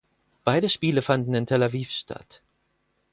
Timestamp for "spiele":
0.67-1.03